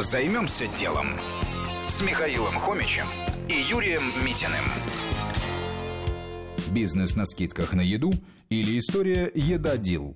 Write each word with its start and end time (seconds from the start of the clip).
Займемся 0.00 0.66
делом 0.78 1.08
с 1.88 2.00
Михаилом 2.00 2.54
Хомичем 2.54 3.04
и 3.50 3.52
Юрием 3.70 4.02
Митиным. 4.24 4.64
Бизнес 6.70 7.16
на 7.16 7.26
скидках 7.26 7.74
на 7.74 7.82
еду 7.82 8.10
или 8.48 8.78
история 8.78 9.30
«Еда-дил». 9.34 10.14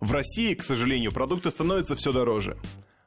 В 0.00 0.10
России, 0.10 0.54
к 0.54 0.62
сожалению, 0.62 1.12
продукты 1.12 1.50
становятся 1.50 1.96
все 1.96 2.12
дороже. 2.12 2.56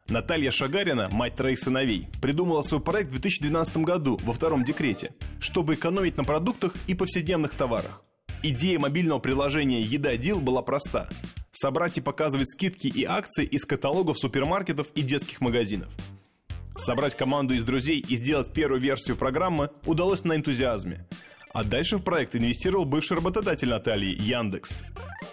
Наталья 0.08 0.52
Шагарина, 0.52 1.10
мать 1.12 1.36
троих 1.36 1.58
сыновей, 1.58 2.08
придумала 2.22 2.62
свой 2.62 2.80
проект 2.80 3.10
в 3.10 3.14
2012 3.14 3.78
году 3.78 4.20
во 4.22 4.34
втором 4.34 4.64
декрете, 4.64 5.16
чтобы 5.40 5.74
экономить 5.74 6.16
на 6.16 6.24
продуктах 6.24 6.76
и 6.86 6.94
повседневных 6.94 7.56
товарах. 7.56 8.04
Идея 8.44 8.78
мобильного 8.78 9.18
приложения 9.18 9.82
«Еда 9.82 10.16
Дил» 10.16 10.42
была 10.42 10.62
проста– 10.62 11.10
собрать 11.52 11.98
и 11.98 12.02
показывать 12.02 12.50
скидки 12.50 12.88
и 12.88 13.04
акции 13.04 13.46
из 13.46 13.66
каталогов 13.66 14.20
супермаркетов 14.20 14.88
и 14.96 15.02
детских 15.02 15.42
магазинов. 15.42 15.90
Собрать 16.76 17.16
команду 17.16 17.54
из 17.54 17.66
друзей 17.66 18.00
и 18.00 18.16
сделать 18.16 18.54
первую 18.54 18.82
версию 18.82 19.18
программы 19.18 19.70
удалось 19.86 20.24
на 20.24 20.36
энтузиазме. 20.36 21.06
А 21.54 21.64
дальше 21.64 21.98
в 21.98 22.02
проект 22.02 22.36
инвестировал 22.36 22.86
бывший 22.86 23.18
работодатель 23.18 23.70
Натальи– 23.70 24.16
Яндекс. 24.20 24.82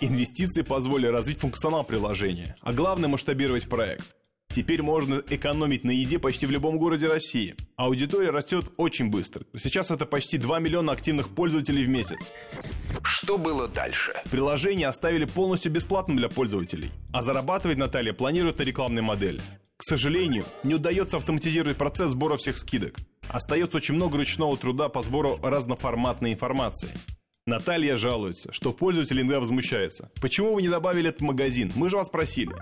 Инвестиции 0.01 0.63
позволили 0.63 1.07
развить 1.07 1.39
функционал 1.39 1.85
приложения, 1.85 2.57
а 2.61 2.73
главное– 2.73 3.09
масштабировать 3.09 3.69
проект. 3.69 4.18
Теперь 4.51 4.83
можно 4.83 5.23
экономить 5.29 5.85
на 5.85 5.91
еде 5.91 6.19
почти 6.19 6.47
в 6.47 6.51
любом 6.51 6.79
городе 6.79 7.07
России. 7.07 7.55
Аудитория 7.77 8.31
растет 8.31 8.65
очень 8.79 9.11
быстро. 9.11 9.45
Сейчас 9.57 9.91
это 9.91 10.07
почти 10.07 10.39
2 10.39 10.59
миллиона 10.59 10.93
активных 10.93 11.29
пользователей 11.29 11.85
в 11.85 11.89
месяц. 11.89 12.31
Что 13.03 13.37
было 13.37 13.69
дальше? 13.69 14.15
Приложение 14.31 14.89
оставили 14.89 15.27
полностью 15.27 15.71
бесплатным 15.71 16.17
для 16.17 16.29
пользователей. 16.29 16.91
А 17.13 17.23
зарабатывать 17.23 17.77
Наталья 17.77 18.15
планирует 18.15 18.59
на 18.59 18.63
рекламной 18.63 19.03
модели. 19.03 19.41
К 19.77 19.85
сожалению, 19.85 20.45
не 20.65 20.75
удается 20.75 21.19
автоматизировать 21.19 21.77
процесс 21.77 22.11
сбора 22.13 22.37
всех 22.37 22.59
скидок. 22.59 22.97
Остается 23.29 23.77
очень 23.77 23.95
много 23.95 24.17
ручного 24.17 24.57
труда 24.57 24.89
по 24.89 25.03
сбору 25.03 25.39
разноформатной 25.43 26.33
информации. 26.33 26.89
Наталья 27.49 27.97
жалуется, 27.97 28.53
что 28.53 28.73
пользователи 28.73 29.23
иногда 29.23 29.41
возмущаются. 29.41 30.11
Почему 30.21 30.55
вы 30.55 30.61
не 30.61 30.69
добавили 30.69 31.09
этот 31.09 31.23
магазин? 31.23 31.73
Мы 31.77 31.89
же 31.89 31.97
вас 31.97 32.11
просили. 32.11 32.55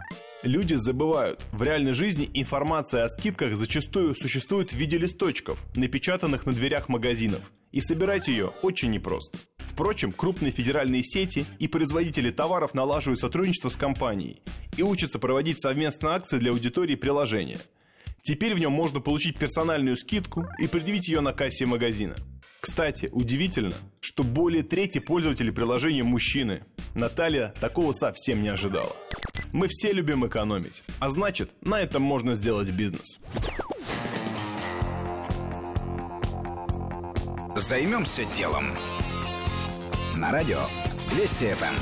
Люди 0.47 0.75
забывают. 0.75 1.41
В 1.51 1.65
реальной 1.65 1.93
жизни 1.93 2.31
информация 2.33 3.03
о 3.03 3.09
скидках 3.09 3.57
зачастую 3.57 4.15
существует 4.15 4.73
в 4.73 4.77
виде 4.77 4.97
листочков, 4.97 5.61
напечатанных 5.75 6.47
на 6.47 6.53
дверях 6.53 6.89
магазинов. 6.89 7.41
И 7.73 7.81
собирать 7.81 8.29
ее 8.29 8.53
очень 8.63 8.93
непросто. 8.93 9.39
Впрочем, 9.59 10.13
крупные 10.13 10.53
федеральные 10.53 11.03
сети 11.03 11.47
и 11.59 11.67
производители 11.67 12.31
товаров 12.31 12.75
налаживают 12.75 13.19
сотрудничество 13.19 13.71
с 13.71 13.77
компанией 13.77 14.41
и 14.77 14.85
учатся 14.85 15.19
проводить 15.19 15.61
совместные 15.61 16.15
акции 16.15 16.39
для 16.39 16.53
аудитории 16.53 16.95
приложения. 16.95 17.59
Теперь 18.23 18.55
в 18.55 18.61
нем 18.61 18.71
можно 18.71 19.01
получить 19.01 19.39
персональную 19.39 19.97
скидку 19.97 20.47
и 20.61 20.69
предъявить 20.69 21.09
ее 21.09 21.23
на 21.23 21.33
кассе 21.33 21.67
магазина. 21.67 22.15
Кстати, 22.61 23.09
удивительно, 23.11 23.75
что 24.01 24.23
более 24.23 24.63
трети 24.63 24.99
пользователей 24.99 25.51
приложения 25.51 26.05
мужчины. 26.05 26.63
Наталья 26.95 27.53
такого 27.61 27.91
совсем 27.91 28.43
не 28.43 28.49
ожидала. 28.49 28.95
Мы 29.53 29.69
все 29.69 29.93
любим 29.93 30.27
экономить, 30.27 30.83
а 30.99 31.09
значит, 31.09 31.51
на 31.63 31.81
этом 31.81 32.03
можно 32.03 32.35
сделать 32.35 32.71
бизнес. 32.71 33.19
Займемся 37.57 38.25
делом. 38.35 38.77
На 40.17 40.31
радио 40.31 40.61
Вести 41.15 41.53
ФМ. 41.53 41.75